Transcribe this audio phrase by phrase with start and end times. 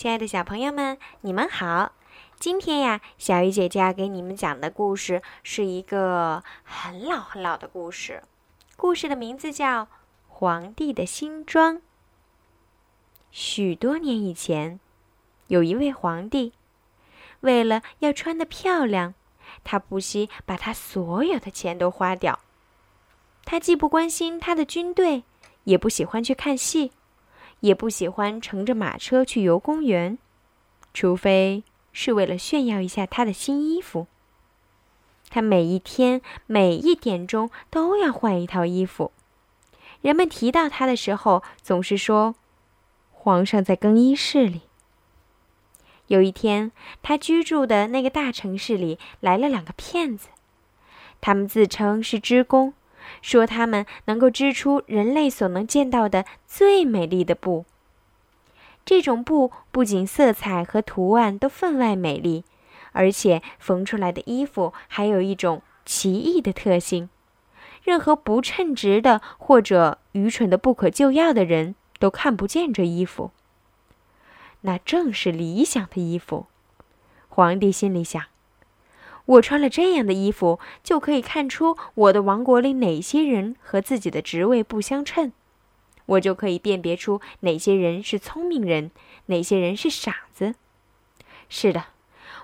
[0.00, 1.92] 亲爱的小朋友们，你们好！
[2.38, 8.22] 今天呀，小鱼姐姐要给你们讲的故事是一个很老很老的故事，
[8.78, 9.82] 故事的名字叫
[10.26, 11.76] 《皇帝的新装》。
[13.30, 14.80] 许多年以前，
[15.48, 16.54] 有一位皇帝，
[17.40, 19.12] 为了要穿得漂亮，
[19.64, 22.40] 他不惜把他所有的钱都花掉。
[23.44, 25.24] 他既不关心他的军队，
[25.64, 26.92] 也不喜欢去看戏。
[27.60, 30.18] 也不喜欢乘着马车去游公园，
[30.92, 31.62] 除非
[31.92, 34.06] 是为了炫耀一下他的新衣服。
[35.28, 39.12] 他每一天每一点钟都要换一套衣服。
[40.00, 42.34] 人们提到他的时候，总是说
[43.12, 44.62] ：“皇上在更衣室里。”
[46.08, 50.28] 有一天，他居住的那个大城市里来了两个骗子，
[51.20, 52.74] 他们自称是织工。
[53.22, 57.64] 说他们能够织出人类所能见到的最美丽的布。
[58.84, 62.44] 这种布不仅色彩和图案都分外美丽，
[62.92, 67.08] 而且缝出来的衣服还有一种奇异的特性：
[67.84, 73.30] 任何不称职的或者愚蠢的不可救药的人都看不见这衣服。
[74.62, 76.46] 那正是理想的衣服。
[77.28, 78.24] 皇帝心里想。
[79.30, 85.32] 我穿了这样的衣服，就可以看出我的王国里哪些人和自己的职位不相称，
[86.06, 88.90] 我就可以辨别出哪些人是聪明人，
[89.26, 90.56] 哪些人是傻子。
[91.48, 91.84] 是的，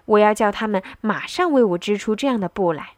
[0.04, 2.90] 我要叫他们马上为我织出这样的布来。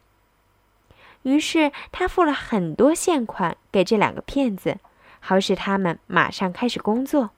[1.23, 4.77] 于是他付了很多现款给这两个骗子，
[5.19, 7.31] 好使他们马上开始工作。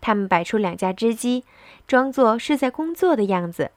[0.00, 1.44] 他们摆出两架织机，
[1.88, 3.72] 装作是在工作的样子。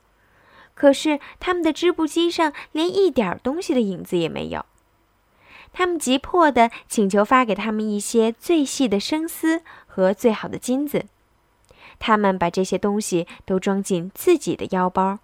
[0.81, 4.65] 可是他们的织布机上连一点东西的影子也没有。
[5.73, 11.05] 他们急迫地请求发给他们一些最细的生丝和最好的金子。
[11.99, 15.19] 他们把这些东西都装进自己的腰包，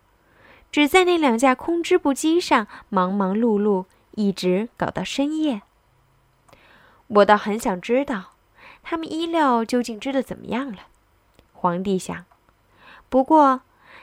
[0.72, 5.64] 只在那两架空织布机上忙忙碌碌，一直搞到深夜。
[7.08, 8.34] 我倒很想知道，
[8.84, 10.82] 他们衣料究竟织得怎么样了。
[11.52, 12.26] 皇帝想。
[13.10, 13.62] 不过。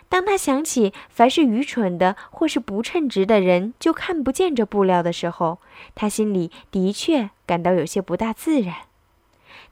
[0.09, 5.59] 当他想起凡是愚蠢的或是不称职的人就看不见这布料的时候，
[5.95, 8.75] 他心里的确感到有些不大自然。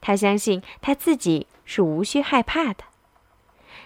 [0.01, 2.83] 他相信他自己是无需害怕的。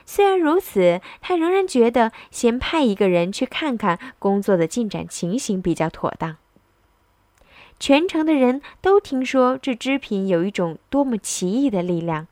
[0.04, 6.38] 虽然如此，他仍然觉得先派一个人去看看工作的进展情形比较妥当。
[7.80, 12.26] 全城的人都听说这织品有一种多么奇异的力量。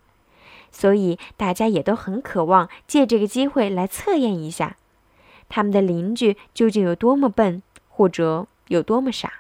[0.76, 4.76] 所以大家也都很渴望借这个机会来测验一下，
[5.48, 9.32] 他们的邻居究竟有多么笨，或者有多么傻。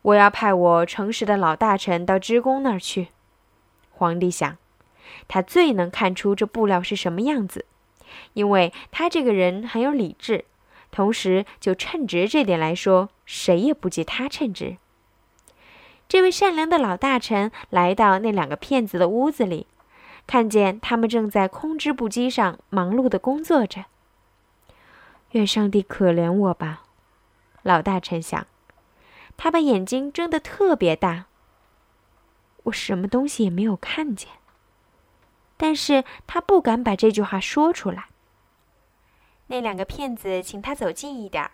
[0.00, 3.08] 我要派我诚实的老大臣到织工那儿去。
[3.90, 4.56] 皇帝想，
[5.28, 7.66] 他最能看出这布料是什么样子，
[8.32, 10.46] 因为他这个人很有理智，
[10.90, 14.78] 同时就称职这点来说，谁也不及他称职。
[16.08, 19.66] 这位善良的老大臣来到那两个骗子的屋子里。
[20.26, 23.84] 看见他们正在空织布机上忙碌的工作着。
[25.32, 26.82] 愿上帝可怜我吧，
[27.62, 28.46] 老大臣想。
[29.36, 31.26] 他把眼睛睁得特别大。
[32.64, 34.28] 我什么东西也没有看见。
[35.56, 38.06] 但是他不敢把这句话说出来。
[39.46, 41.52] 那两个骗子请他走近一点儿，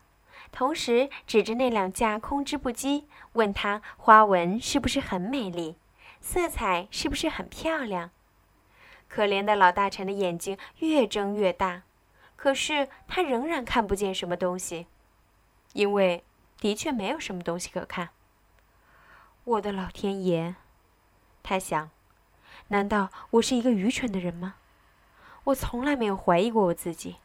[0.50, 5.76] 同时指着那两架空织布机，问他花纹是不是很美丽，
[6.20, 8.10] 色彩是不是很漂亮。
[9.08, 11.82] 可怜的老大臣的眼睛越睁越大，
[12.36, 14.86] 可是他仍然看不见什么东西，
[15.72, 16.22] 因为
[16.60, 18.10] 的确没有什么东西可看。
[19.44, 20.54] 我的老天爷，
[21.42, 21.90] 他想，
[22.68, 24.56] 难道我是一个愚蠢的人吗？
[25.44, 27.16] 我从来没有怀疑过我自己，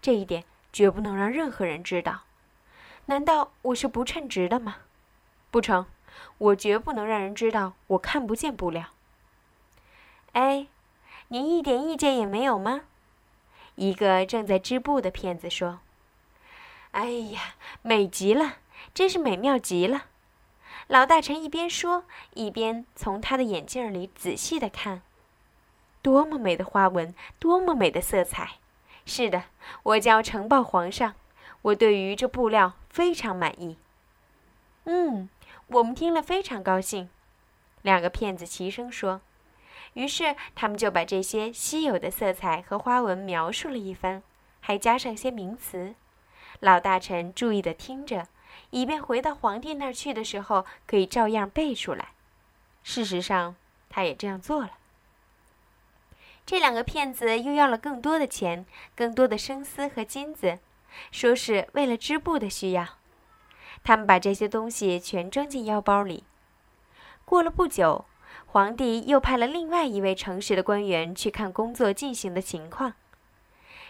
[0.00, 2.22] 这一点绝不能让任何人知道。
[3.04, 4.78] 难道我是不称职的吗？
[5.50, 5.86] 不成，
[6.38, 8.86] 我绝不能让人知道我看不见布料。
[10.32, 10.68] 哎。
[11.28, 12.82] 您一点意见也没有吗？
[13.74, 15.80] 一个正在织布的骗子说
[16.92, 18.58] ：“哎呀，美极了，
[18.94, 20.04] 真是美妙极了。”
[20.86, 25.02] 老大臣一边说，一边从他的眼镜里仔细的看。
[26.00, 28.58] 多么美的花纹，多么美的色彩！
[29.04, 29.44] 是的，
[29.82, 31.14] 我将呈报皇上。
[31.62, 33.76] 我对于这布料非常满意。
[34.84, 35.28] 嗯，
[35.66, 37.10] 我们听了非常高兴。
[37.82, 39.20] 两个骗子齐声说。
[39.94, 44.22] 于是他们就把这些稀有的色彩和花纹描述了一番，
[44.60, 45.94] 还加上些名词。
[46.60, 48.28] 老大臣注意地听着，
[48.70, 52.08] 以便回到皇帝那儿去的时候可以照样背出来。
[52.82, 53.56] 事实上，
[53.90, 54.72] 他也这样做了。
[56.44, 60.60] 这两个骗子又要了更多的钱、更多的生丝和金子，
[61.10, 62.86] 说是为了织布的需要。
[63.82, 66.24] 他们把这些东西全装进腰包里。
[67.24, 68.04] 过了不久，
[68.56, 72.94] 皇帝又派了另外一位诚实的官员去看工作进行的情况。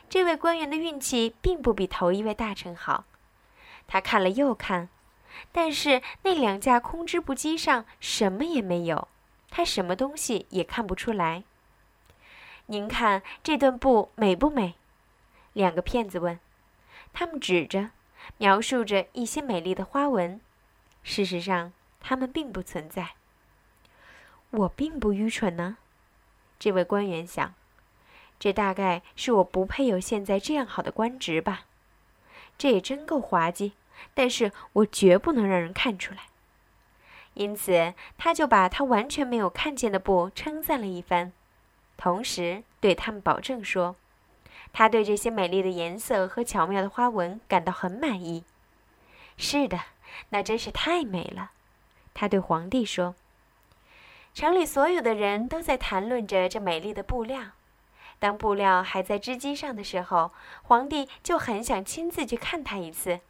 [0.08, 3.04] 这位官员的运气并不比头一位大臣好，
[3.86, 4.88] 他看了又看，
[5.52, 9.06] 但是那两架空织布机上什么也没有，
[9.50, 11.44] 他什么东西也看不出来。
[12.66, 14.74] 您看这段布美不美？
[15.52, 16.40] 两个骗子问。
[17.12, 17.90] 他们指着，
[18.38, 20.40] 描述着一些美丽的花纹。
[21.04, 23.15] 事实上，它们并不存在。
[24.56, 25.76] 我并不愚蠢呢，
[26.58, 27.54] 这位官员想。
[28.38, 31.64] 这大概是我不配有现在这样好的官职吧？
[32.58, 33.72] 这也真够滑稽，
[34.14, 36.24] 但是我绝不能让人看出来。
[37.34, 41.32] 因此，他就把他完全没有看见的布称赞了一番，
[41.96, 43.96] 同时对他们保证说，
[44.72, 48.44] 他对这些美丽的颜色和巧妙的花纹感到很满意。
[49.36, 49.80] 是的，
[50.30, 51.50] 那真是太美了，
[52.14, 53.14] 他对皇帝说。
[54.36, 57.52] 城里所有的人都在谈论着这美丽的布料。
[58.18, 60.30] 当布料还在织机上的时候，
[60.64, 63.20] 皇帝就很想亲自去看它一次。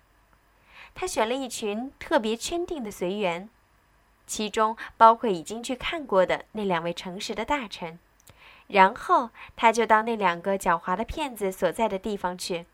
[0.96, 3.48] 他选了一群特别圈定的随员，
[4.26, 8.00] 其中包括已经去看过的那两位诚实的大臣。
[8.66, 12.66] 然后他就到那两个狡猾的骗子所在的地方去。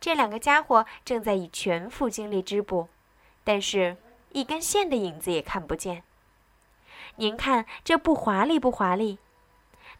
[0.00, 2.86] 这两个家伙正在以全副精力织布，
[3.42, 3.96] 但是
[4.30, 6.04] 一根线的影子也看不见。
[7.16, 9.18] 您看这布华丽不华丽？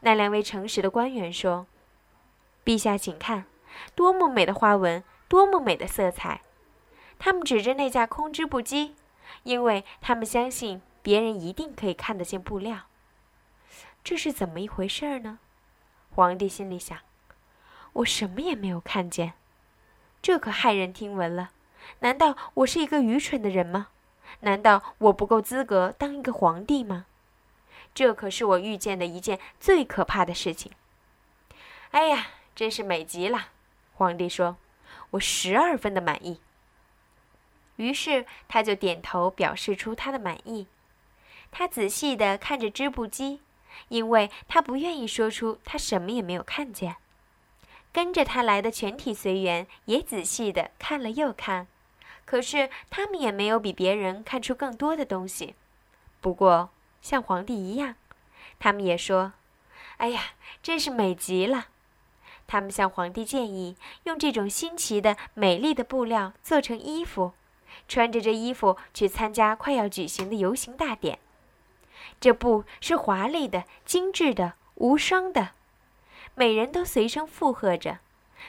[0.00, 1.66] 那两位诚实的官员说
[2.64, 3.46] ：“陛下，请看，
[3.94, 6.42] 多么美的花纹，多么美的色彩！”
[7.18, 8.94] 他们指着那架空织布机，
[9.42, 12.82] 因为他们相信别人一定可以看得见布料。
[14.04, 15.40] 这是怎么一回事呢？
[16.14, 16.96] 皇帝心里想
[17.94, 19.32] ：“我什么也没有看见，
[20.22, 21.50] 这可骇人听闻了。
[22.00, 23.88] 难道我是一个愚蠢的人吗？
[24.40, 27.06] 难道我不够资格当一个皇帝吗？”
[27.94, 30.72] 这可是我遇见的一件最可怕的事情。
[31.90, 33.48] 哎呀，真是美极了！
[33.94, 34.56] 皇帝说
[35.12, 36.40] ：“我十二分的满意。”
[37.76, 40.66] 于是他就点头表示出他的满意。
[41.50, 43.40] 他仔细地看着织布机，
[43.88, 46.96] 因为他不愿意说出他什么也没有看见。
[47.90, 51.66] 跟着他来的全体随员也仔细地看了又看，
[52.28, 55.54] 可是他们也没有比别人看出更多的东西。
[56.20, 56.68] 不过，
[57.00, 57.94] 像皇帝一样，
[58.60, 59.32] 他们也说
[59.96, 60.20] ：“哎呀，
[60.62, 61.68] 真是美极了！”
[62.46, 67.32] 他们向皇帝建议用这种新奇的、美丽的布料做成衣服，
[67.88, 71.18] 穿着这衣服去参加快要举行的游行大典。
[72.20, 75.52] 这布是华丽的、精致的、无双的，
[76.34, 78.00] 每人都随声附和着，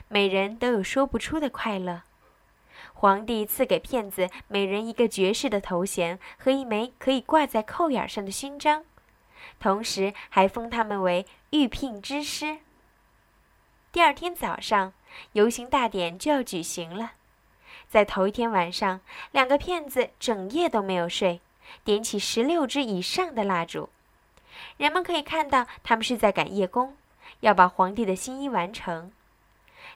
[0.10, 2.02] 每人都有说不出的快乐。
[3.00, 8.84] 皇帝赐给骗子每人一个爵士的头衔和一枚可以挂在扣眼上的勋章，
[9.58, 12.58] 同时还封他们为御聘之师。
[13.94, 14.92] 第二天早上，
[15.32, 17.14] 游行大典就要举行了。
[17.88, 19.00] 在头一天晚上，
[19.32, 21.40] 两个骗子整夜都没有睡，
[21.86, 23.88] 点起十六支以上的蜡烛。
[24.76, 26.98] 人们可以看到，他们是在赶夜工，
[27.40, 29.14] 要把皇帝的新衣完成。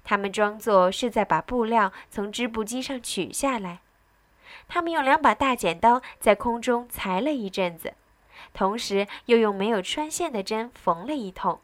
[0.04, 3.80] 他们装作是在把布料从织布机上取下来。
[4.68, 7.94] 他们用两把大剪刀在空中裁了一阵子，
[8.54, 11.60] 同时又用没有穿线的针缝了一通。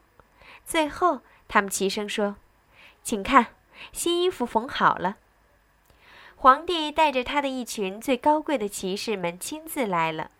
[0.64, 2.36] 最后，他们齐声说
[3.02, 3.48] ：“请看，
[3.92, 5.16] 新衣服缝好了。”
[6.36, 10.30] 皇帝带着他的一群最高贵的骑士们亲自来了。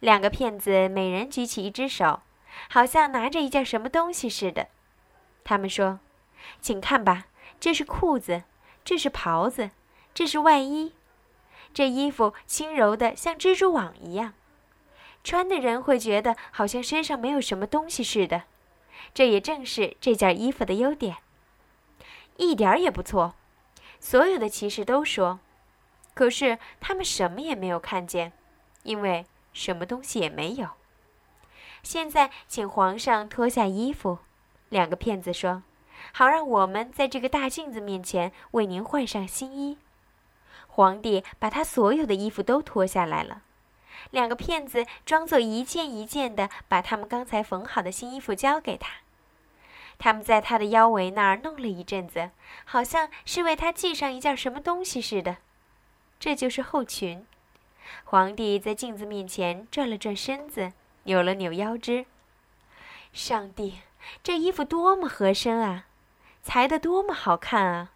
[0.00, 2.20] 两个骗子每人举起一只手，
[2.70, 4.68] 好像拿着一件什么东西似的。
[5.44, 6.00] 他们说
[6.60, 7.26] ：“请看吧。”
[7.62, 8.42] 这是裤子，
[8.84, 9.70] 这是袍子，
[10.12, 10.94] 这是外衣。
[11.72, 14.34] 这衣服轻柔的像蜘蛛网一样，
[15.22, 18.42] 穿的人会觉得好像身上没有什么东西似的。
[19.14, 21.18] 这也正是这件衣服的优点，
[22.36, 23.36] 一点儿也不错。
[24.00, 25.38] 所有的骑士都说，
[26.14, 28.32] 可是他们什么也没有看见，
[28.82, 30.70] 因为什么东西也没有。
[31.84, 34.18] 现在，请皇上脱下衣服。
[34.68, 35.62] 两个骗子说。
[36.12, 39.78] 好，让我们在这个大镜子面前为您换上新衣。
[40.66, 43.42] 皇帝把他所有的衣服都脱下来了。
[44.10, 48.90] 两个骗子装作一件一件的把他们刚才缝好的新衣服交给他。
[49.98, 52.30] 他们在他的腰围那儿弄了一阵子，
[52.64, 55.36] 好像是为他系上一件什么东西似的。
[56.18, 57.24] 这就是后裙。
[58.04, 60.72] 皇帝在镜子面前转了转身子，
[61.04, 62.06] 扭了扭腰肢。
[63.12, 63.80] 上帝，
[64.22, 65.84] 这衣服多么合身啊，
[66.42, 67.92] 裁得多么好看啊！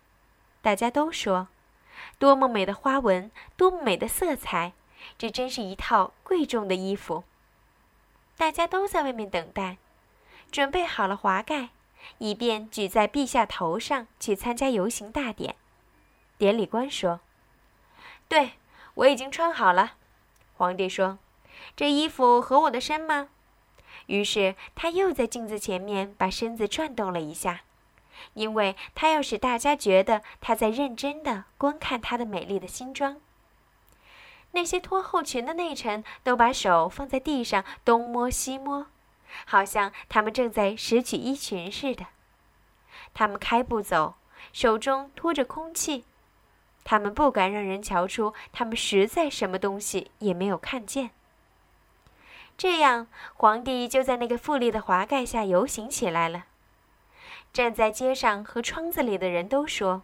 [0.62, 1.48] 大家都说，
[2.18, 4.72] 多么美的花纹，多么美的色彩，
[5.18, 7.24] 这真是一套贵重的衣服。
[8.36, 9.78] 大家都在外面等待，
[10.50, 11.70] 准备好了华盖，
[12.18, 15.56] 以便举在陛下头上去参加游行大典。
[16.38, 17.20] 典礼官说
[18.28, 18.52] ：“对，
[18.94, 19.94] 我已经穿好了。”
[20.56, 21.18] 皇帝说
[21.74, 23.28] ：“这衣服合我的身吗？”
[24.06, 27.62] 于是他又在镜子前面把身子转动了一下。
[28.35, 33.20] 因为他要使大家觉得他在认真的观看他的美丽的新装。
[34.52, 38.87] 那些脱后裙的内臣都把手放在地上东摸西摸，
[39.44, 42.06] 好像他们正在拾取衣裙似的。
[43.12, 44.14] 他们开步走，
[44.52, 46.04] 手中托着空气，
[46.85, 51.11] 他们不敢让人瞧出他们实在什么东西也没有看见。
[52.56, 56.46] 这样，皇帝就在那个富丽的华盖下游行起来了。
[57.56, 60.02] 站在街上和窗子里的人都说：“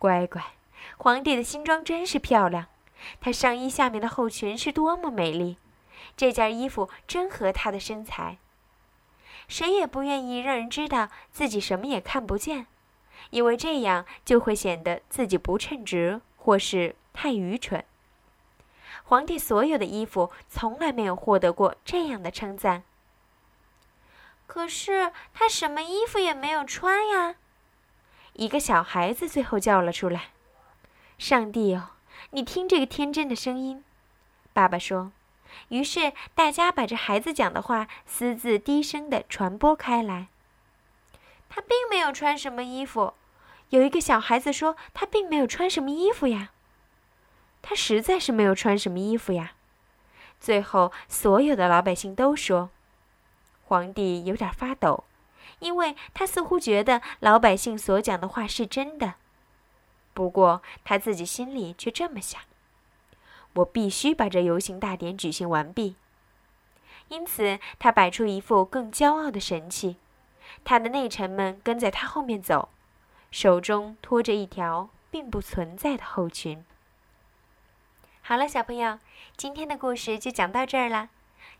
[0.00, 0.42] 乖乖，
[0.96, 2.64] 皇帝的新装真是漂亮。
[3.20, 5.58] 他上衣下面的后裙是多么美丽，
[6.16, 8.38] 这件衣服真合他的身材。”
[9.48, 12.66] 谁也不愿意让人知道自己什么也看不见，
[13.28, 17.84] 因为这样就会显得自己不称职或是太愚蠢。
[19.04, 22.82] 皇帝所有的衣服从来没有获得过这样的称赞。
[24.46, 27.34] 可是他什么衣服也没有穿呀！
[28.34, 30.30] 一个小孩子最后叫了出来
[31.18, 31.90] ：“上帝哦，
[32.30, 33.84] 你听这个天真的声音。”
[34.52, 35.12] 爸爸说。
[35.68, 40.26] 于是大家把这孩子讲的话私自低声的传播开来。
[41.48, 43.14] 他并没有穿什么衣服。
[43.70, 46.50] 有一个小孩子说：“他并没有穿什么衣服呀。”
[47.62, 49.52] 他实在是没有穿什么衣服呀。
[50.38, 52.70] 最后，所有的老百姓都说。
[53.66, 55.04] 皇帝有点发抖，
[55.58, 59.14] 因为他似乎觉得老百姓所讲的话是真的。
[60.14, 62.40] 不过他自己心里却这么想：
[63.54, 65.96] 我必须把这游行大典举行完毕。
[67.08, 69.96] 因此，他摆出一副更骄傲的神气。
[70.64, 72.68] 他的内臣们跟在他后面走，
[73.30, 76.64] 手中拖着一条并不存在的后裙。
[78.22, 78.98] 好了，小朋友，
[79.36, 81.10] 今天的故事就讲到这儿了。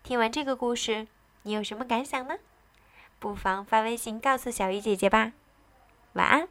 [0.03, 1.09] 听完这个故事。
[1.47, 2.39] 你有什么感想呢？
[3.21, 5.31] 不妨发微信告诉小鱼姐姐吧。
[6.15, 6.49] 晚安。